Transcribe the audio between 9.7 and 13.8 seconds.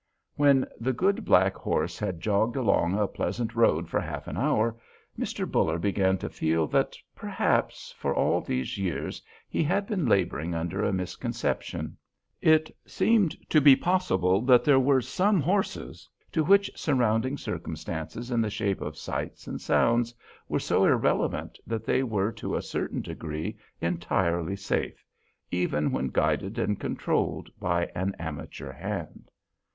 been laboring under a misconception. It seemed to be